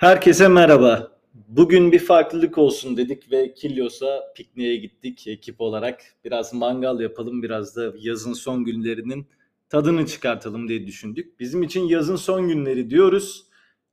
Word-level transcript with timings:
Herkese 0.00 0.48
merhaba. 0.48 1.12
Bugün 1.48 1.92
bir 1.92 1.98
farklılık 1.98 2.58
olsun 2.58 2.96
dedik 2.96 3.32
ve 3.32 3.54
Kilyos'a 3.54 4.32
pikniğe 4.36 4.76
gittik 4.76 5.26
ekip 5.26 5.60
olarak. 5.60 6.02
Biraz 6.24 6.54
mangal 6.54 7.00
yapalım, 7.00 7.42
biraz 7.42 7.76
da 7.76 7.92
yazın 7.98 8.32
son 8.32 8.64
günlerinin 8.64 9.26
tadını 9.68 10.06
çıkartalım 10.06 10.68
diye 10.68 10.86
düşündük. 10.86 11.40
Bizim 11.40 11.62
için 11.62 11.84
yazın 11.88 12.16
son 12.16 12.48
günleri 12.48 12.90
diyoruz. 12.90 13.46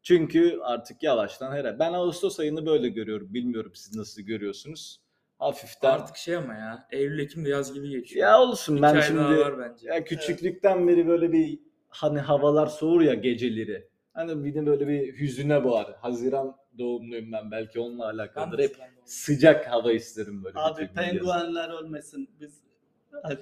Çünkü 0.04 0.59
artık 0.64 1.04
yavaştan 1.04 1.51
her 1.51 1.79
ben 1.79 1.93
Ağustos 1.93 2.39
ayını 2.39 2.65
böyle 2.65 2.89
görüyorum. 2.89 3.33
Bilmiyorum 3.33 3.71
siz 3.75 3.96
nasıl 3.96 4.21
görüyorsunuz. 4.21 5.01
Hafiften 5.39 5.92
Artık 5.92 6.18
şey 6.18 6.36
ama 6.36 6.54
ya 6.54 6.87
Eylül 6.92 7.19
Ekim 7.19 7.46
de 7.46 7.50
yaz 7.50 7.74
gibi 7.74 7.89
geçiyor. 7.89 8.28
ya 8.28 8.42
olsun 8.42 8.74
İki 8.74 8.83
ben 8.83 9.01
şimdi 9.01 9.21
var 9.21 9.60
bence. 9.60 9.87
ya 9.87 10.04
küçüklükten 10.04 10.87
beri 10.87 11.07
böyle 11.07 11.32
bir 11.32 11.60
hani 11.89 12.19
havalar 12.19 12.68
soğur 12.68 13.01
ya 13.01 13.14
geceleri. 13.14 13.96
Hani 14.18 14.46
bir 14.46 14.56
de 14.56 14.66
böyle 14.66 14.88
bir 14.88 15.20
hüzüne 15.20 15.64
boğar. 15.64 15.96
Haziran 16.02 16.56
doğumluyum 16.78 17.32
ben 17.32 17.52
belki 17.52 17.80
onunla 17.80 18.06
alakalıdır. 18.06 18.60
Hep 18.60 18.76
sıcak 19.06 19.71
hava 19.71 19.92
isterim 19.92 20.43
böyle. 20.43 20.60
Abi 20.60 20.90
penguenler 20.96 21.84
ölmesin. 21.84 22.30
Biz 22.42 22.62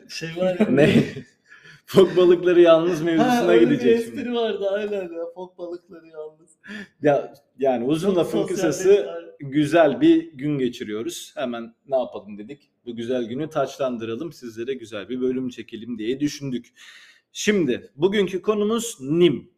şey 0.09 0.29
var 0.37 0.59
ya. 0.59 0.67
Ne? 0.69 1.03
Fok 1.85 2.17
balıkları 2.17 2.61
yalnız 2.61 2.99
Ha, 2.99 3.03
mevzusuna 3.03 3.53
bir 3.53 3.61
gideceğiz 3.61 4.01
espri 4.01 4.15
şimdi. 4.15 4.33
vardı 4.35 4.69
aynen 4.69 5.01
ya. 5.13 5.25
Fok 5.35 5.57
balıkları 5.57 6.07
yalnız. 6.07 6.49
Ya 7.01 7.33
yani 7.59 7.85
uzun 7.85 8.09
Çok 8.09 8.17
lafın 8.17 8.47
kısası 8.47 9.07
güzel 9.39 10.01
bir 10.01 10.33
gün 10.33 10.57
geçiriyoruz. 10.59 11.33
Hemen 11.35 11.75
ne 11.87 11.95
yapalım 11.97 12.37
dedik. 12.37 12.71
Bu 12.85 12.95
güzel 12.95 13.23
günü 13.23 13.49
taçlandıralım. 13.49 14.33
Sizlere 14.33 14.73
güzel 14.73 15.09
bir 15.09 15.21
bölüm 15.21 15.49
çekelim 15.49 15.97
diye 15.97 16.19
düşündük. 16.19 16.73
Şimdi 17.31 17.91
bugünkü 17.95 18.41
konumuz 18.41 18.97
NIM. 19.01 19.54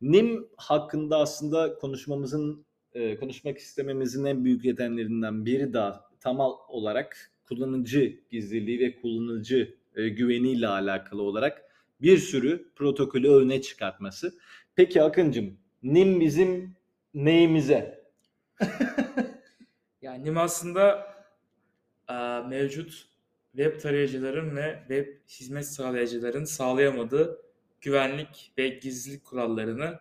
NIM 0.00 0.48
hakkında 0.56 1.18
aslında 1.18 1.74
konuşmamızın 1.74 2.64
e, 2.92 3.16
konuşmak 3.16 3.58
istememizin 3.58 4.24
en 4.24 4.44
büyük 4.44 4.64
nedenlerinden 4.64 5.46
biri 5.46 5.72
daha 5.72 6.10
tam 6.20 6.40
olarak 6.68 7.30
kullanıcı 7.48 8.20
gizliliği 8.30 8.80
ve 8.80 9.00
kullanıcı 9.00 9.76
e, 9.96 10.08
güveniyle 10.08 10.68
alakalı 10.68 11.22
olarak 11.22 11.62
bir 12.00 12.18
sürü 12.18 12.72
protokolü 12.76 13.28
öne 13.30 13.62
çıkartması. 13.62 14.34
Peki 14.76 15.02
Akıncım, 15.02 15.58
NIM 15.82 16.20
bizim 16.20 16.76
neyimize? 17.14 18.00
Yani 20.02 20.24
NIM 20.24 20.38
aslında 20.38 21.06
e, 22.08 22.14
mevcut 22.48 23.08
web 23.56 23.80
tarayıcıların 23.80 24.56
ve 24.56 24.78
web 24.88 25.06
hizmet 25.28 25.66
sağlayıcıların 25.66 26.44
sağlayamadığı 26.44 27.49
güvenlik 27.80 28.52
ve 28.58 28.68
gizlilik 28.68 29.24
kurallarını 29.24 29.98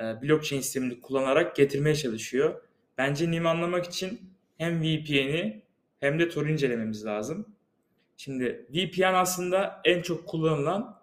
e, 0.00 0.22
blockchain 0.22 0.60
sistemini 0.60 1.00
kullanarak 1.00 1.56
getirmeye 1.56 1.94
çalışıyor. 1.94 2.60
Bence 2.98 3.30
NIM 3.30 3.46
anlamak 3.46 3.84
için 3.84 4.20
hem 4.58 4.82
VPN'i 4.82 5.62
hem 6.00 6.18
de 6.18 6.28
Tor 6.28 6.46
incelememiz 6.46 7.04
lazım. 7.04 7.46
Şimdi 8.16 8.66
VPN 8.70 9.14
aslında 9.14 9.80
en 9.84 10.02
çok 10.02 10.26
kullanılan 10.26 11.00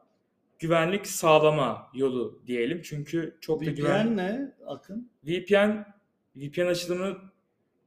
güvenlik 0.60 1.08
sağlama 1.08 1.90
yolu 1.94 2.42
diyelim. 2.48 2.82
Çünkü 2.82 3.38
çok 3.42 3.66
da 3.66 3.72
güven 3.72 4.08
VPN 4.08 4.18
ne 4.18 4.52
Akın? 4.68 5.10
VPN 5.24 5.86
VPN 6.36 6.66
açılımını 6.66 7.18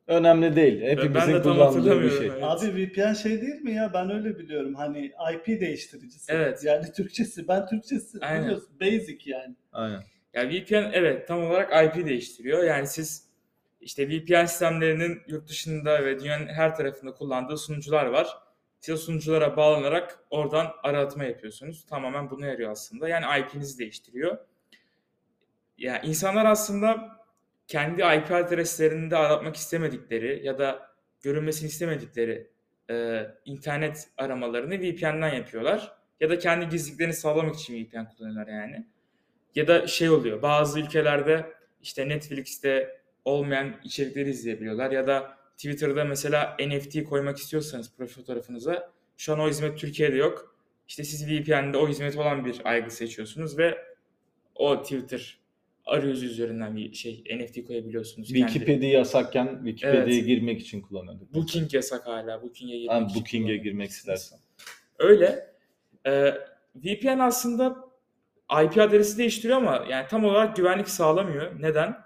Önemli 0.07 0.57
değil. 0.57 0.81
Ben 0.81 0.87
de 0.87 0.91
Hepimizin 0.91 1.33
tam 1.33 1.43
kullandığı 1.43 1.57
bir 1.57 1.61
hatırlamıyorum, 1.61 2.19
şey. 2.19 2.27
evet. 2.27 2.43
Abi 2.43 2.87
VPN 2.87 3.13
şey 3.13 3.43
değil 3.43 3.61
mi 3.61 3.73
ya? 3.73 3.91
Ben 3.95 4.11
öyle 4.11 4.39
biliyorum. 4.39 4.75
Hani 4.75 5.13
IP 5.35 5.47
değiştiricisi. 5.47 6.33
Evet. 6.33 6.65
Yani 6.65 6.93
Türkçesi. 6.93 7.49
Ben 7.49 7.67
Türkçesi 7.67 8.19
Aynen. 8.21 8.45
biliyorsun. 8.45 8.81
Basic 8.81 9.31
yani. 9.31 9.55
Aynen. 9.73 10.01
ya 10.35 10.49
VPN 10.49 10.91
evet 10.93 11.29
tam 11.29 11.45
olarak 11.45 11.97
IP 11.97 12.07
değiştiriyor. 12.07 12.65
Yani 12.65 12.87
siz 12.87 13.29
işte 13.81 14.09
VPN 14.09 14.45
sistemlerinin 14.45 15.23
yurt 15.27 15.49
dışında 15.49 16.05
ve 16.05 16.21
dünyanın 16.21 16.47
her 16.47 16.77
tarafında 16.77 17.15
kullandığı 17.15 17.57
sunucular 17.57 18.07
var. 18.07 18.29
Siz 18.81 19.01
sunuculara 19.01 19.57
bağlanarak 19.57 20.19
oradan 20.31 20.67
aratma 20.83 21.25
yapıyorsunuz. 21.25 21.87
Tamamen 21.87 22.31
buna 22.31 22.47
yarıyor 22.47 22.71
aslında. 22.71 23.09
Yani 23.09 23.25
IP'nizi 23.41 23.79
değiştiriyor. 23.79 24.39
Ya 25.79 26.01
insanlar 26.01 26.45
aslında 26.47 27.17
kendi 27.69 28.03
IP 28.03 28.33
adreslerinde 28.33 29.17
aratmak 29.17 29.57
istemedikleri 29.57 30.47
ya 30.47 30.59
da 30.59 30.91
görünmesini 31.23 31.69
istemedikleri 31.69 32.51
e, 32.91 33.27
internet 33.45 34.09
aramalarını 34.17 34.75
VPN'den 34.75 35.35
yapıyorlar. 35.35 35.93
Ya 36.21 36.31
da 36.31 36.39
kendi 36.39 36.69
gizliliklerini 36.69 37.15
sağlamak 37.15 37.55
için 37.55 37.85
VPN 37.85 38.05
kullanıyorlar 38.05 38.53
yani. 38.53 38.87
Ya 39.55 39.69
da 39.69 39.87
şey 39.87 40.11
oluyor 40.11 40.43
bazı 40.43 40.81
ülkelerde 40.81 41.53
işte 41.83 42.09
Netflix'te 42.09 43.01
olmayan 43.25 43.75
içerikleri 43.85 44.31
izleyebiliyorlar 44.31 44.91
ya 44.91 45.07
da 45.07 45.37
Twitter'da 45.57 46.05
mesela 46.05 46.57
NFT 46.61 47.05
koymak 47.05 47.39
istiyorsanız 47.39 47.93
profil 47.97 48.15
fotoğrafınıza 48.15 48.93
şu 49.17 49.33
an 49.33 49.41
o 49.41 49.49
hizmet 49.49 49.79
Türkiye'de 49.79 50.17
yok. 50.17 50.57
İşte 50.89 51.05
siz 51.05 51.29
VPN'de 51.29 51.79
o 51.79 51.89
hizmet 51.89 52.17
olan 52.17 52.45
bir 52.45 52.61
aygı 52.65 52.91
seçiyorsunuz 52.91 53.59
ve 53.59 53.79
o 54.55 54.83
Twitter 54.83 55.39
arayüzü 55.87 56.27
üzerinden 56.27 56.77
bir 56.77 56.93
şey 56.95 57.25
NFT 57.37 57.67
koyabiliyorsunuz. 57.67 58.29
Wikipedia 58.29 58.89
yasakken 58.89 59.61
Wikipedia'ya 59.65 60.05
Evet. 60.05 60.27
girmek 60.27 60.61
için 60.61 60.81
kullanıyorduk. 60.81 61.35
Booking 61.35 61.75
yasak 61.75 62.07
hala. 62.07 62.43
Booking'e 62.43 62.79
girmek 62.79 63.11
için 63.11 63.21
Booking'e 63.21 63.57
girmek 63.57 63.91
istersen. 63.91 64.39
Öyle. 64.99 65.55
Ee, 66.07 66.35
VPN 66.77 67.19
aslında 67.19 67.85
IP 68.65 68.79
adresi 68.79 69.19
değiştiriyor 69.19 69.59
ama 69.59 69.87
yani 69.91 70.07
tam 70.09 70.25
olarak 70.25 70.57
güvenlik 70.57 70.89
sağlamıyor. 70.89 71.63
Neden? 71.63 71.97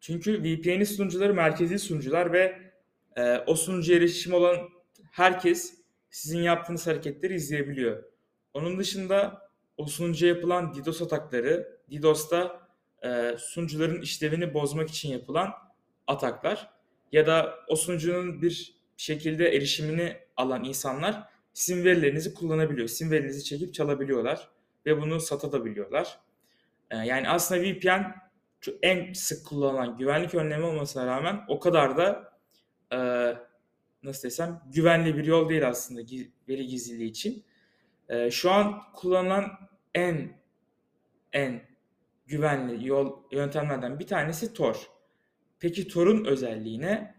Çünkü 0.00 0.42
VPN'in 0.42 0.84
sunucuları 0.84 1.34
merkezi 1.34 1.78
sunucular 1.78 2.32
ve 2.32 2.58
e, 3.16 3.36
o 3.46 3.54
sunucuya 3.54 3.98
erişim 3.98 4.34
olan 4.34 4.56
herkes 5.10 5.74
sizin 6.10 6.42
yaptığınız 6.42 6.86
hareketleri 6.86 7.34
izleyebiliyor. 7.34 8.04
Onun 8.54 8.78
dışında 8.78 9.42
o 9.76 9.86
sunucuya 9.86 10.34
yapılan 10.34 10.74
DDoS 10.74 11.02
atakları, 11.02 11.78
DDoS'ta 11.92 12.60
e, 13.04 13.34
sunucuların 13.38 14.00
işlevini 14.00 14.54
bozmak 14.54 14.88
için 14.88 15.08
yapılan 15.08 15.52
ataklar 16.06 16.70
ya 17.12 17.26
da 17.26 17.54
o 17.68 17.76
sunucunun 17.76 18.42
bir 18.42 18.76
şekilde 18.96 19.56
erişimini 19.56 20.16
alan 20.36 20.64
insanlar 20.64 21.28
sizin 21.52 21.84
verilerinizi 21.84 22.34
kullanabiliyor. 22.34 22.88
Sizin 22.88 23.10
verinizi 23.10 23.44
çekip 23.44 23.74
çalabiliyorlar 23.74 24.48
ve 24.86 25.00
bunu 25.00 25.20
satabiliyorlar. 25.20 26.18
Ee, 26.90 26.96
yani 26.96 27.28
aslında 27.28 27.62
VPN 27.62 28.22
en 28.82 29.12
sık 29.12 29.46
kullanılan 29.46 29.96
güvenlik 29.96 30.34
önlemi 30.34 30.64
olmasına 30.64 31.06
rağmen 31.06 31.44
o 31.48 31.60
kadar 31.60 31.96
da 31.96 32.32
e, 32.92 32.98
nasıl 34.02 34.22
desem 34.22 34.62
güvenli 34.74 35.16
bir 35.16 35.24
yol 35.24 35.48
değil 35.48 35.68
aslında 35.68 36.00
veri 36.48 36.66
gizliliği 36.66 37.10
için. 37.10 37.44
E, 38.08 38.30
şu 38.30 38.50
an 38.50 38.82
kullanılan 38.92 39.52
en 39.94 40.42
en 41.32 41.71
güvenli 42.32 42.88
yol 42.88 43.22
yöntemlerden 43.30 43.98
bir 43.98 44.06
tanesi 44.06 44.54
Tor. 44.54 44.76
Peki 45.60 45.88
Tor'un 45.88 46.24
özelliği 46.24 46.80
ne? 46.80 47.14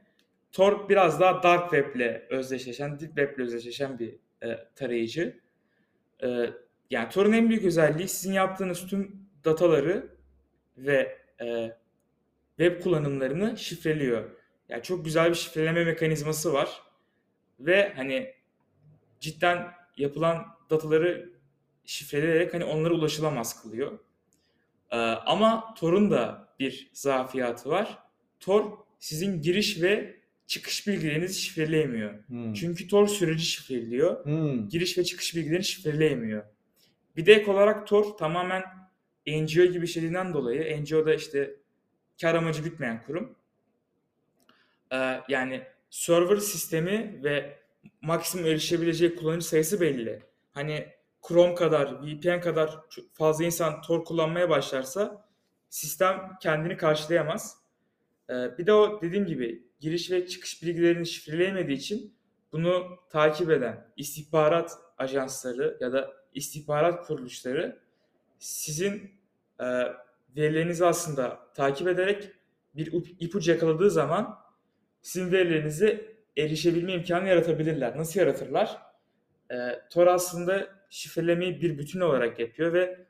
Tor 0.52 0.90
biraz 0.90 1.20
daha 1.20 1.44
dark 1.44 1.72
web 1.72 1.96
ile 1.96 2.28
özdeşleşen, 2.30 3.00
deep 3.00 3.08
web 3.18 3.38
ile 3.38 3.44
özdeşleşen 3.44 4.00
bir 4.00 4.16
e, 4.44 4.68
tarayıcı. 4.76 5.40
E, 6.24 6.50
yani 6.90 7.10
Tor'un 7.10 7.32
en 7.32 7.50
büyük 7.50 7.64
özelliği 7.64 8.08
sizin 8.08 8.34
yaptığınız 8.34 8.88
tüm 8.88 9.30
dataları 9.46 10.08
ve 10.78 11.18
e, 11.42 11.78
web 12.58 12.84
kullanımlarını 12.84 13.58
şifreliyor. 13.58 14.30
Yani 14.70 14.84
çok 14.84 15.06
güzel 15.06 15.30
bir 15.30 15.36
şifreleme 15.36 15.86
mekanizması 15.86 16.54
var. 16.54 16.82
Ve 17.60 17.94
hani 17.96 18.34
cidden 19.20 19.68
yapılan 19.98 20.46
dataları 20.70 21.30
şifreleyerek 21.86 22.54
hani 22.54 22.66
onlara 22.66 22.94
ulaşılamaz 22.94 23.62
kılıyor. 23.62 24.00
Ee, 24.94 24.98
ama 24.98 25.74
Tor'un 25.78 26.12
da 26.12 26.48
bir 26.60 26.90
zafiyatı 26.94 27.70
var. 27.70 28.00
Tor 28.40 28.72
sizin 29.00 29.42
giriş 29.42 29.82
ve 29.82 30.16
çıkış 30.48 30.88
bilgilerinizi 30.88 31.42
şifreleyemiyor. 31.42 32.28
Hmm. 32.28 32.54
Çünkü 32.54 32.88
Tor 32.88 33.08
süreci 33.08 33.46
şifreliyor. 33.46 34.26
Hmm. 34.26 34.70
Giriş 34.70 34.98
ve 34.98 35.04
çıkış 35.04 35.36
bilgilerini 35.36 35.64
şifreleyemiyor. 35.64 36.44
Bir 37.18 37.26
de 37.26 37.34
ek 37.34 37.52
olarak 37.52 37.88
Tor 37.88 38.04
tamamen 38.18 38.64
NGO 39.28 39.66
gibi 39.66 39.88
şeyinden 39.88 40.34
dolayı 40.34 40.82
NGO 40.82 41.06
da 41.06 41.14
işte 41.14 41.56
kar 42.22 42.36
amacı 42.36 42.64
gütmeyen 42.64 43.04
kurum. 43.04 43.36
Ee, 44.94 45.22
yani 45.30 45.64
server 45.90 46.38
sistemi 46.38 47.20
ve 47.24 47.58
maksimum 48.02 48.46
erişebileceği 48.46 49.16
kullanıcı 49.16 49.48
sayısı 49.48 49.82
belli. 49.82 50.24
Hani 50.52 50.88
Chrome 51.28 51.56
kadar, 51.56 52.04
VPN 52.04 52.40
kadar 52.42 52.80
fazla 53.14 53.44
insan 53.44 53.82
Tor 53.82 54.06
kullanmaya 54.06 54.50
başlarsa 54.50 55.26
sistem 55.70 56.32
kendini 56.42 56.78
karşılayamaz. 56.78 57.58
Ee, 58.30 58.58
bir 58.58 58.66
de 58.66 58.74
o 58.74 59.02
dediğim 59.02 59.26
gibi 59.26 59.68
giriş 59.80 60.12
ve 60.12 60.28
çıkış 60.28 60.64
bilgilerini 60.64 61.06
şifreleyemediği 61.06 61.78
için 61.78 62.14
bunu 62.52 63.00
takip 63.10 63.52
eden 63.52 63.88
istihbarat 63.98 64.78
ajansları 64.98 65.78
ya 65.82 65.94
da 65.94 66.14
istihbarat 66.34 67.08
kuruluşları 67.08 67.80
sizin 68.40 69.12
e, 69.60 69.66
verilerinizi 70.36 70.86
aslında 70.86 71.40
takip 71.56 71.88
ederek 71.88 72.32
bir 72.76 72.92
ip- 72.92 73.16
ipucu 73.20 73.52
yakaladığı 73.52 73.92
zaman 73.92 74.40
sizin 75.02 75.32
verilerinize 75.32 76.16
erişebilme 76.38 76.94
imkanı 76.94 77.28
yaratabilirler. 77.28 77.98
Nasıl 77.98 78.20
yaratırlar? 78.20 78.93
Ee, 79.52 79.82
Tor 79.92 80.08
aslında 80.08 80.70
şifrelemeyi 80.90 81.62
bir 81.62 81.78
bütün 81.78 82.00
olarak 82.00 82.40
yapıyor 82.40 82.74
ve 82.74 83.06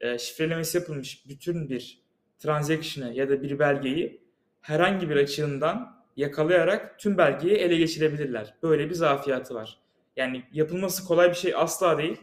e, 0.00 0.18
şifrelemesi 0.18 0.78
yapılmış 0.78 1.28
bütün 1.28 1.68
bir 1.68 2.02
transaction'ı 2.38 3.14
ya 3.14 3.28
da 3.28 3.42
bir 3.42 3.58
belgeyi 3.58 4.22
herhangi 4.60 5.10
bir 5.10 5.16
açığından 5.16 6.04
yakalayarak 6.16 6.98
tüm 6.98 7.18
belgeyi 7.18 7.54
ele 7.54 7.76
geçirebilirler. 7.76 8.54
Böyle 8.62 8.90
bir 8.90 8.94
zafiyatı 8.94 9.54
var. 9.54 9.78
Yani 10.16 10.44
yapılması 10.52 11.04
kolay 11.04 11.30
bir 11.30 11.34
şey 11.34 11.54
asla 11.54 11.98
değil. 11.98 12.20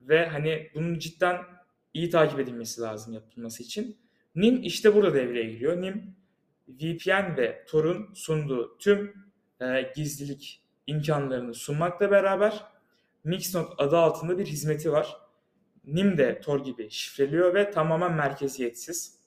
Ve 0.00 0.26
hani 0.26 0.70
bunun 0.74 0.98
cidden 0.98 1.36
iyi 1.94 2.10
takip 2.10 2.40
edilmesi 2.40 2.80
lazım 2.80 3.14
yapılması 3.14 3.62
için. 3.62 3.96
NIM 4.34 4.62
işte 4.62 4.94
burada 4.94 5.14
devreye 5.14 5.50
giriyor. 5.50 5.82
NIM 5.82 6.16
VPN 6.68 7.36
ve 7.36 7.64
Tor'un 7.68 8.14
sunduğu 8.14 8.78
tüm 8.78 9.14
e, 9.60 9.92
gizlilik 9.96 10.63
imkanlarını 10.86 11.54
sunmakla 11.54 12.10
beraber 12.10 12.64
Mixnode 13.24 13.74
adı 13.78 13.96
altında 13.96 14.38
bir 14.38 14.46
hizmeti 14.46 14.92
var. 14.92 15.16
NIM 15.84 16.18
de 16.18 16.40
Tor 16.40 16.64
gibi 16.64 16.90
şifreliyor 16.90 17.54
ve 17.54 17.70
tamamen 17.70 18.12
merkeziyetsiz. 18.12 19.18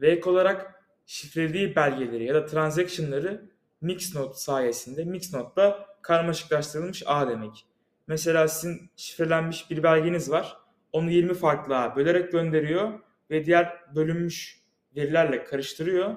Ve 0.00 0.10
ek 0.10 0.30
olarak 0.30 0.84
şifrelediği 1.06 1.76
belgeleri 1.76 2.24
ya 2.24 2.34
da 2.34 2.46
transaction'ları 2.46 3.50
Mixnode 3.80 4.34
sayesinde 4.34 5.04
Mixnode'da 5.04 5.86
karmaşıklaştırılmış 6.02 7.02
ağ 7.06 7.28
demek. 7.28 7.66
Mesela 8.06 8.48
sizin 8.48 8.90
şifrelenmiş 8.96 9.70
bir 9.70 9.82
belgeniz 9.82 10.30
var. 10.30 10.56
Onu 10.92 11.10
20 11.10 11.34
farklı 11.34 11.78
ağa 11.78 11.96
bölerek 11.96 12.32
gönderiyor 12.32 13.00
ve 13.30 13.46
diğer 13.46 13.94
bölünmüş 13.94 14.62
verilerle 14.96 15.44
karıştırıyor. 15.44 16.16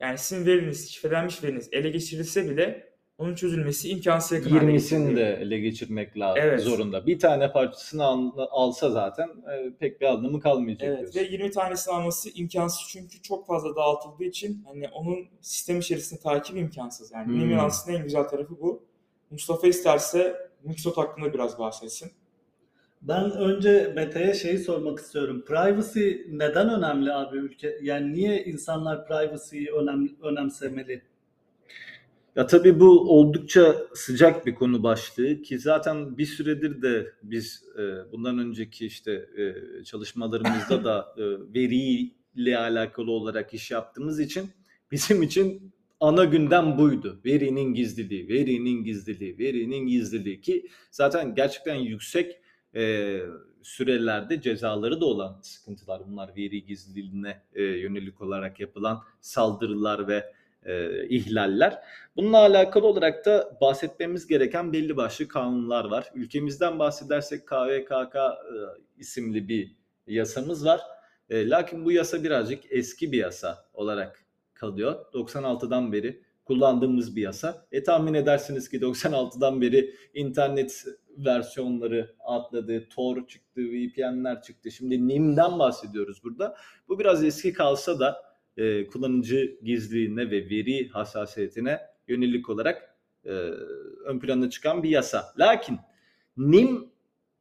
Yani 0.00 0.18
sizin 0.18 0.46
veriniz, 0.46 0.90
şifrelenmiş 0.90 1.44
veriniz 1.44 1.68
ele 1.72 1.90
geçirilse 1.90 2.50
bile 2.50 2.91
onun 3.18 3.34
çözülmesi 3.34 3.88
imkansız 3.88 4.32
yakın 4.32 4.50
hale 4.50 4.64
20'sini 4.72 4.98
getiriyor. 5.08 5.16
de 5.16 5.36
ele 5.42 5.58
geçirmek 5.60 6.18
lazım 6.18 6.42
Evet. 6.46 6.60
zorunda. 6.60 7.06
Bir 7.06 7.18
tane 7.18 7.52
parçasını 7.52 8.04
al- 8.04 8.32
alsa 8.50 8.90
zaten 8.90 9.28
e, 9.28 9.72
pek 9.78 10.00
bir 10.00 10.06
anlamı 10.06 10.40
kalmayacak 10.40 10.88
Evet 10.88 10.98
diyorsun. 10.98 11.20
ve 11.20 11.24
20 11.24 11.50
tanesini 11.50 11.94
alması 11.94 12.30
imkansız 12.34 12.80
çünkü 12.88 13.22
çok 13.22 13.46
fazla 13.46 13.76
dağıtıldığı 13.76 14.24
için 14.24 14.64
hani 14.66 14.88
onun 14.88 15.26
sistem 15.40 15.78
içerisinde 15.78 16.20
takip 16.20 16.56
imkansız. 16.56 17.12
Yani 17.12 17.26
Hmm. 17.26 17.38
NIM'in 17.38 17.58
aslında 17.58 17.98
en 17.98 18.04
güzel 18.04 18.24
tarafı 18.24 18.60
bu. 18.60 18.82
Mustafa 19.30 19.66
isterse 19.66 20.36
Mixot 20.64 20.96
hakkında 20.96 21.34
biraz 21.34 21.58
bahsetsin. 21.58 22.10
Ben 23.02 23.30
önce 23.30 23.92
Mete'ye 23.96 24.34
şeyi 24.34 24.58
sormak 24.58 24.98
istiyorum. 24.98 25.44
Privacy 25.46 26.10
neden 26.30 26.68
önemli 26.70 27.12
abi 27.12 27.36
ülke? 27.36 27.78
Yani 27.82 28.12
niye 28.12 28.44
insanlar 28.44 29.06
privacy'yi 29.06 29.70
önem, 29.72 30.08
önemsemeli? 30.22 31.02
Ya 32.36 32.46
tabii 32.46 32.80
bu 32.80 33.18
oldukça 33.18 33.76
sıcak 33.94 34.46
bir 34.46 34.54
konu 34.54 34.82
başlığı 34.82 35.42
ki 35.42 35.58
zaten 35.58 36.18
bir 36.18 36.26
süredir 36.26 36.82
de 36.82 37.12
biz 37.22 37.64
e, 37.78 38.12
bundan 38.12 38.38
önceki 38.38 38.86
işte 38.86 39.12
e, 39.12 39.54
çalışmalarımızda 39.84 40.84
da 40.84 41.14
e, 41.18 41.22
veriyle 41.54 42.58
alakalı 42.58 43.10
olarak 43.10 43.54
iş 43.54 43.70
yaptığımız 43.70 44.20
için 44.20 44.50
bizim 44.92 45.22
için 45.22 45.72
ana 46.00 46.24
gündem 46.24 46.78
buydu. 46.78 47.20
Verinin 47.24 47.74
gizliliği, 47.74 48.28
verinin 48.28 48.84
gizliliği, 48.84 49.38
verinin 49.38 49.86
gizliliği 49.86 50.40
ki 50.40 50.68
zaten 50.90 51.34
gerçekten 51.34 51.74
yüksek 51.74 52.36
e, 52.74 53.20
sürelerde 53.62 54.40
cezaları 54.40 55.00
da 55.00 55.06
olan 55.06 55.40
sıkıntılar 55.42 56.02
bunlar 56.06 56.36
veri 56.36 56.64
gizliliğine 56.64 57.42
e, 57.54 57.62
yönelik 57.62 58.20
olarak 58.20 58.60
yapılan 58.60 59.02
saldırılar 59.20 60.08
ve 60.08 60.32
e, 60.66 61.06
ihlaller. 61.08 61.82
Bununla 62.16 62.38
alakalı 62.38 62.86
olarak 62.86 63.26
da 63.26 63.58
bahsetmemiz 63.60 64.26
gereken 64.26 64.72
belli 64.72 64.96
başlı 64.96 65.28
kanunlar 65.28 65.84
var. 65.84 66.10
Ülkemizden 66.14 66.78
bahsedersek 66.78 67.46
KVKK 67.46 68.16
e, 68.16 68.54
isimli 68.98 69.48
bir 69.48 69.76
yasamız 70.06 70.66
var. 70.66 70.80
E, 71.30 71.48
lakin 71.48 71.84
bu 71.84 71.92
yasa 71.92 72.24
birazcık 72.24 72.72
eski 72.72 73.12
bir 73.12 73.18
yasa 73.18 73.64
olarak 73.74 74.24
kalıyor. 74.54 75.06
96'dan 75.14 75.92
beri 75.92 76.22
kullandığımız 76.44 77.16
bir 77.16 77.22
yasa. 77.22 77.66
E 77.72 77.82
tahmin 77.82 78.14
edersiniz 78.14 78.68
ki 78.68 78.80
96'dan 78.80 79.60
beri 79.60 79.94
internet 80.14 80.84
versiyonları 81.18 82.14
atladı, 82.20 82.88
Tor 82.88 83.26
çıktı, 83.28 83.60
VPN'ler 83.60 84.42
çıktı. 84.42 84.70
Şimdi 84.70 85.08
NIM'den 85.08 85.58
bahsediyoruz 85.58 86.24
burada. 86.24 86.56
Bu 86.88 86.98
biraz 86.98 87.24
eski 87.24 87.52
kalsa 87.52 88.00
da 88.00 88.31
e, 88.56 88.86
kullanıcı 88.86 89.58
gizliliğine 89.62 90.30
ve 90.30 90.50
veri 90.50 90.88
hassasiyetine 90.88 91.80
yönelik 92.08 92.50
olarak 92.50 92.96
e, 93.24 93.30
ön 94.04 94.18
plana 94.18 94.50
çıkan 94.50 94.82
bir 94.82 94.90
yasa. 94.90 95.32
Lakin 95.38 95.78
NIM 96.36 96.88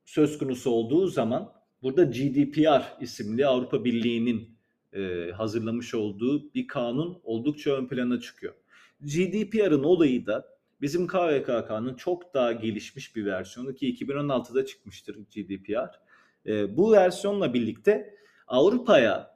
söz 0.06 0.38
konusu 0.38 0.72
olduğu 0.72 1.08
zaman 1.08 1.54
burada 1.82 2.04
GDPR 2.04 3.02
isimli 3.02 3.46
Avrupa 3.46 3.86
Birliği'nin 3.86 4.58
e, 4.94 5.32
hazırlamış 5.32 5.94
olduğu 5.94 6.54
bir 6.54 6.68
kanun 6.68 7.20
oldukça 7.24 7.72
ön 7.72 7.88
plana 7.88 8.20
çıkıyor. 8.20 8.54
GDPR'ın 9.02 9.84
olayı 9.84 10.26
da 10.26 10.46
bizim 10.82 11.08
KVKK'nın 11.08 11.94
çok 11.94 12.34
daha 12.34 12.52
gelişmiş 12.52 13.16
bir 13.16 13.26
versiyonu 13.26 13.76
ki 13.76 13.96
2016'da 13.96 14.66
çıkmıştır 14.66 15.16
GDPR. 15.16 16.00
E, 16.46 16.78
bu 16.78 16.92
versiyonla 16.92 17.54
birlikte 17.54 18.16
Avrupa'ya 18.48 19.31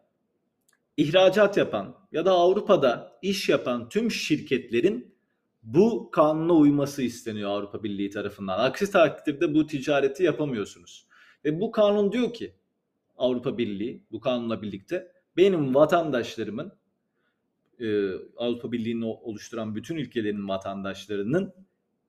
ihracat 0.97 1.57
yapan 1.57 1.95
ya 2.11 2.25
da 2.25 2.31
Avrupa'da 2.31 3.19
iş 3.21 3.49
yapan 3.49 3.89
tüm 3.89 4.11
şirketlerin 4.11 5.15
bu 5.63 6.11
kanuna 6.11 6.53
uyması 6.53 7.01
isteniyor 7.01 7.49
Avrupa 7.49 7.83
Birliği 7.83 8.09
tarafından. 8.09 8.59
Aksi 8.59 8.91
takdirde 8.91 9.53
bu 9.53 9.67
ticareti 9.67 10.23
yapamıyorsunuz. 10.23 11.07
Ve 11.45 11.61
bu 11.61 11.71
kanun 11.71 12.11
diyor 12.11 12.33
ki 12.33 12.53
Avrupa 13.17 13.57
Birliği 13.57 14.03
bu 14.11 14.19
kanunla 14.19 14.61
birlikte 14.61 15.11
benim 15.37 15.75
vatandaşlarımın 15.75 16.71
e, 17.79 18.09
Avrupa 18.37 18.71
Birliği'ni 18.71 19.05
oluşturan 19.05 19.75
bütün 19.75 19.95
ülkelerin 19.95 20.47
vatandaşlarının 20.47 21.53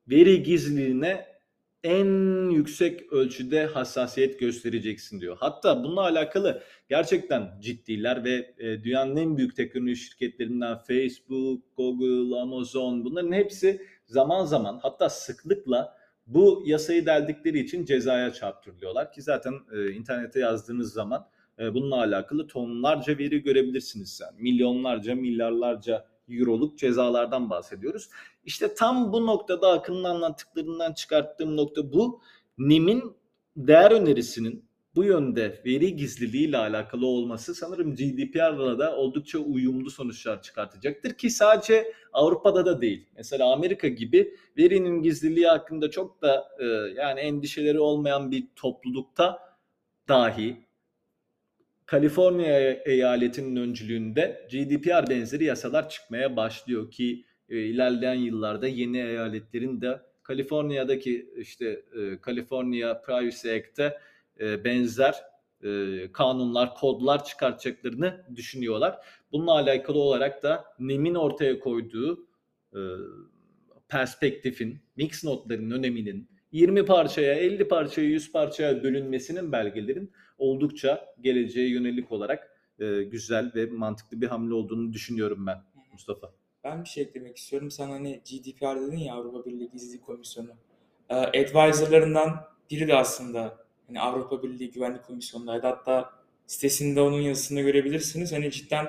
veri 0.09 0.43
gizliliğine 0.43 1.36
en 1.85 2.51
yüksek 2.51 3.13
ölçüde 3.13 3.67
hassasiyet 3.67 4.41
göstereceksin 4.41 5.21
diyor. 5.21 5.37
Hatta 5.41 5.85
bununla 5.85 6.01
alakalı 6.01 6.63
gerçekten 6.89 7.61
ciddiler 7.61 8.25
ve 8.25 8.55
e, 8.59 8.85
dünyanın 8.85 9.17
en 9.17 9.37
büyük 9.37 9.57
teknoloji 9.57 9.97
şirketlerinden 9.97 10.79
Facebook, 10.79 11.77
Google, 11.77 12.41
Amazon 12.41 13.05
bunların 13.05 13.33
hepsi 13.33 13.83
zaman 14.07 14.45
zaman 14.45 14.79
hatta 14.83 15.09
sıklıkla 15.09 15.97
bu 16.27 16.63
yasayı 16.67 17.07
deldikleri 17.07 17.59
için 17.59 17.85
cezaya 17.85 18.33
çarptırılıyorlar 18.33 19.13
ki 19.13 19.23
zaten 19.23 19.55
e, 19.73 19.91
internete 19.91 20.41
yazdığınız 20.41 20.93
zaman 20.93 21.27
e, 21.59 21.75
bununla 21.75 21.97
alakalı 21.97 22.47
tonlarca 22.47 23.19
veri 23.19 23.43
görebilirsiniz. 23.43 24.21
Yani 24.23 24.43
milyonlarca, 24.43 25.15
milyarlarca 25.15 26.07
euroluk 26.29 26.79
cezalardan 26.79 27.51
bahsediyoruz. 27.51 28.11
İşte 28.45 28.75
tam 28.75 29.13
bu 29.13 29.27
noktada 29.27 29.69
Akın'ın 29.69 30.05
anlattıklarından 30.05 30.93
çıkarttığım 30.93 31.57
nokta 31.57 31.93
bu. 31.93 32.21
NİM'in 32.59 33.17
değer 33.57 33.91
önerisinin 33.91 34.67
bu 34.97 35.05
yönde 35.05 35.63
veri 35.67 35.97
gizliliği 35.97 36.49
ile 36.49 36.59
alakalı 36.59 37.07
olması 37.07 37.55
sanırım 37.55 37.95
GDPR'la 37.95 38.79
da 38.79 38.97
oldukça 38.97 39.39
uyumlu 39.39 39.91
sonuçlar 39.91 40.43
çıkartacaktır 40.43 41.15
ki 41.15 41.31
sadece 41.31 41.93
Avrupa'da 42.13 42.67
da 42.67 42.81
değil. 42.81 43.07
Mesela 43.17 43.53
Amerika 43.53 43.89
gibi 43.89 44.37
verinin 44.59 45.03
gizliliği 45.03 45.47
hakkında 45.47 45.91
çok 45.91 46.23
da 46.23 46.49
e, 46.59 46.65
yani 47.01 47.21
endişeleri 47.21 47.81
olmayan 47.81 48.31
bir 48.31 48.47
toplulukta 48.57 49.39
dahi 50.09 50.66
Kaliforniya 51.87 52.73
eyaletinin 52.73 53.57
öncülüğünde 53.57 54.49
GDPR 54.51 55.11
benzeri 55.11 55.45
yasalar 55.45 55.89
çıkmaya 55.89 56.37
başlıyor 56.37 56.91
ki 56.91 57.25
e, 57.49 57.59
ilerleyen 57.59 58.15
yıllarda 58.15 58.69
yeni 58.69 58.99
eyaletlerin 58.99 59.81
de 59.81 60.01
Kaliforniya'daki 60.23 61.31
işte 61.37 61.67
e, 61.67 62.19
California 62.27 63.01
Privacy 63.01 63.51
Act'te 63.51 63.99
e, 64.41 64.65
benzer 64.65 65.15
e, 65.65 65.69
kanunlar, 66.13 66.75
kodlar 66.75 67.25
çıkartacaklarını 67.25 68.25
düşünüyorlar. 68.37 68.99
Bununla 69.33 69.53
alakalı 69.53 69.99
olarak 69.99 70.43
da 70.43 70.65
NIM'in 70.79 71.15
ortaya 71.15 71.59
koyduğu 71.59 72.27
e, 72.75 72.81
perspektifin, 73.89 74.81
mix 74.97 75.25
notların 75.25 75.71
öneminin 75.71 76.29
20 76.53 76.85
parçaya, 76.87 77.35
50 77.35 77.69
parçaya, 77.69 78.09
100 78.09 78.33
parçaya 78.33 78.83
bölünmesinin 78.83 79.53
belgelerin 79.53 80.13
oldukça 80.39 81.15
geleceğe 81.21 81.69
yönelik 81.71 82.13
olarak 82.13 82.51
e, 82.79 83.03
güzel 83.03 83.53
ve 83.55 83.67
mantıklı 83.67 84.21
bir 84.21 84.27
hamle 84.27 84.55
olduğunu 84.55 84.93
düşünüyorum 84.93 85.47
ben 85.47 85.59
Mustafa. 85.93 86.33
Ben 86.65 86.85
bir 86.85 86.89
şey 86.89 87.03
eklemek 87.03 87.37
istiyorum. 87.37 87.71
Sen 87.71 87.89
hani 87.89 88.21
GDPR 88.31 88.81
dedin 88.81 88.97
ya 88.97 89.15
Avrupa 89.15 89.45
Birliği 89.45 89.71
Gizlilik 89.71 90.07
Komisyonu. 90.07 90.51
Ee, 91.11 91.15
advisorlarından 91.15 92.45
biri 92.71 92.89
de 92.89 92.95
aslında 92.95 93.59
hani 93.87 94.01
Avrupa 94.01 94.43
Birliği 94.43 94.71
Güvenlik 94.71 95.05
Komisyonu'ndaydı. 95.05 95.67
Hatta 95.67 96.11
sitesinde 96.47 97.01
onun 97.01 97.21
yazısını 97.21 97.61
görebilirsiniz. 97.61 98.33
Hani 98.33 98.51
cidden 98.51 98.87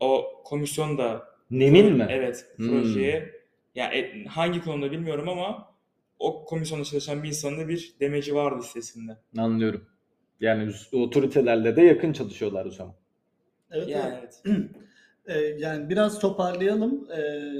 o 0.00 0.26
komisyon 0.44 0.98
da 0.98 1.28
Nim'in 1.50 1.92
mi? 1.92 2.06
Evet, 2.10 2.46
Hmm. 2.56 2.68
projeye 2.68 3.40
yani 3.74 3.94
e, 3.96 4.24
hangi 4.24 4.64
konuda 4.64 4.90
bilmiyorum 4.92 5.28
ama 5.28 5.75
o 6.18 6.44
komisyonda 6.44 6.84
çalışan 6.84 7.22
bir 7.22 7.28
insanın 7.28 7.58
da 7.58 7.68
bir 7.68 7.94
demeci 8.00 8.34
vardı 8.34 8.62
sitesinde. 8.62 9.16
Anlıyorum. 9.38 9.84
Yani 10.40 10.72
otoritelerle 10.92 11.76
de 11.76 11.82
yakın 11.82 12.12
çalışıyorlar 12.12 12.66
o 12.66 12.70
zaman. 12.70 12.94
Evet, 13.70 13.88
Yani 13.88 14.14
evet. 14.18 14.40
evet. 14.44 14.70
Ee, 15.28 15.38
yani 15.38 15.88
biraz 15.88 16.18
toparlayalım. 16.18 17.10
Ee, 17.10 17.52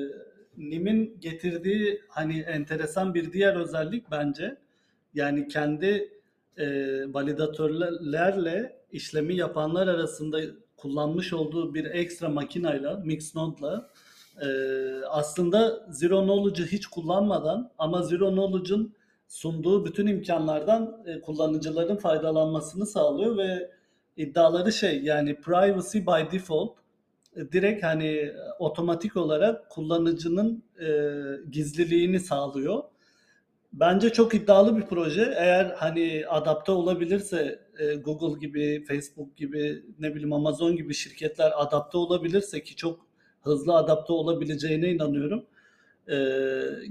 NIM'in 0.57 1.17
getirdiği 1.21 2.01
hani 2.09 2.41
enteresan 2.41 3.15
bir 3.15 3.33
diğer 3.33 3.57
özellik 3.57 4.11
bence 4.11 4.57
yani 5.15 5.49
kendi 5.49 6.11
e, 6.57 6.67
validatörlerle 7.15 8.77
işlemi 8.93 9.37
yapanlar 9.37 9.89
arasında 9.89 10.41
kullanmış 10.77 11.33
olduğu 11.33 11.75
bir 11.75 11.85
ekstra 11.85 12.29
makinayla, 12.29 12.97
Mixnode'la 13.05 13.91
e, 14.43 14.49
aslında 15.05 15.87
Zero 15.90 16.23
Knowledge'ı 16.23 16.66
hiç 16.66 16.87
kullanmadan 16.87 17.73
ama 17.78 18.02
Zero 18.02 18.31
Knowledge'ın 18.31 18.95
sunduğu 19.28 19.85
bütün 19.85 20.07
imkanlardan 20.07 21.02
e, 21.07 21.21
kullanıcıların 21.21 21.97
faydalanmasını 21.97 22.87
sağlıyor 22.87 23.37
ve 23.37 23.71
iddiaları 24.16 24.73
şey 24.73 25.02
yani 25.02 25.40
privacy 25.40 25.99
by 25.99 26.37
default 26.37 26.76
e, 27.37 27.52
direkt 27.52 27.85
hani 27.85 28.07
e, 28.07 28.35
otomatik 28.59 29.16
olarak 29.16 29.71
kullanıcının 29.71 30.64
e, 30.81 30.88
gizliliğini 31.50 32.21
sağlıyor. 32.21 32.83
Bence 33.73 34.11
çok 34.12 34.35
iddialı 34.35 34.76
bir 34.76 34.83
proje. 34.83 35.35
Eğer 35.37 35.64
hani 35.76 36.25
adapte 36.28 36.73
olabilirse 36.73 37.61
e, 37.78 37.95
Google 37.95 38.40
gibi, 38.40 38.85
Facebook 38.85 39.37
gibi, 39.37 39.83
ne 39.99 40.14
bileyim 40.14 40.33
Amazon 40.33 40.76
gibi 40.76 40.95
şirketler 40.95 41.52
adapte 41.57 41.99
olabilirse 41.99 42.62
ki 42.62 42.76
çok 42.76 43.06
hızlı 43.47 43.75
adapte 43.75 44.12
olabileceğine 44.12 44.91
inanıyorum. 44.91 45.45
E, 46.09 46.17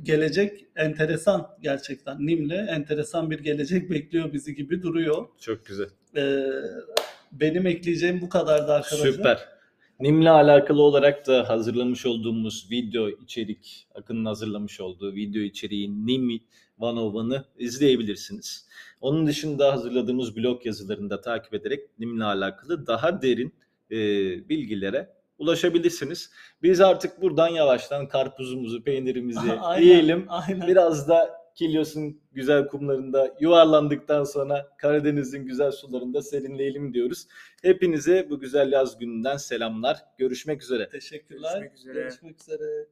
gelecek 0.03 0.65
enteresan 0.75 1.47
gerçekten. 1.61 2.27
NIM'le 2.27 2.67
enteresan 2.67 3.31
bir 3.31 3.39
gelecek 3.39 3.89
bekliyor 3.91 4.33
bizi 4.33 4.55
gibi 4.55 4.81
duruyor. 4.81 5.27
Çok 5.39 5.65
güzel. 5.65 5.87
E, 6.15 6.45
benim 7.31 7.67
ekleyeceğim 7.67 8.21
bu 8.21 8.29
kadardı 8.29 8.71
arkadaşlar. 8.71 9.11
Süper. 9.11 9.39
NIM'le 9.99 10.25
alakalı 10.25 10.81
olarak 10.81 11.27
da 11.27 11.49
hazırlamış 11.49 12.05
olduğumuz 12.05 12.67
video 12.71 13.09
içerik, 13.09 13.87
Akın'ın 13.95 14.25
hazırlamış 14.25 14.81
olduğu 14.81 15.15
video 15.15 15.41
içeriği 15.41 16.05
NIM 16.05 16.41
101'ı 16.79 17.45
izleyebilirsiniz. 17.59 18.67
Onun 19.01 19.27
dışında 19.27 19.73
hazırladığımız 19.73 20.35
blog 20.35 20.65
yazılarını 20.65 21.09
da 21.09 21.21
takip 21.21 21.53
ederek 21.53 21.99
NIM'le 21.99 22.21
alakalı 22.21 22.87
daha 22.87 23.21
derin 23.21 23.53
e, 23.91 23.97
bilgilere 24.49 25.15
ulaşabilirsiniz. 25.37 26.31
Biz 26.63 26.81
artık 26.81 27.21
buradan 27.21 27.47
yavaştan 27.47 28.07
karpuzumuzu, 28.07 28.83
peynirimizi 28.83 29.51
Aynen, 29.61 29.85
yiyelim. 29.85 30.25
Aynen. 30.29 30.67
Biraz 30.67 31.09
da 31.09 31.45
Kilyos'un 31.55 32.21
güzel 32.31 32.67
kumlarında 32.67 33.35
yuvarlandıktan 33.39 34.23
sonra 34.23 34.67
Karadeniz'in 34.77 35.45
güzel 35.45 35.71
sularında 35.71 36.21
serinleyelim 36.21 36.93
diyoruz. 36.93 37.27
Hepinize 37.61 38.29
bu 38.29 38.39
güzel 38.39 38.71
yaz 38.71 38.99
gününden 38.99 39.37
selamlar. 39.37 39.97
Görüşmek 40.17 40.63
üzere. 40.63 40.89
Teşekkürler. 40.89 41.51
Görüşmek 41.51 41.77
üzere. 41.77 41.93
Görüşmek 41.93 42.41
üzere. 42.41 42.83